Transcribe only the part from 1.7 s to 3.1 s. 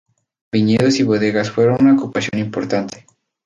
una ocupación importante.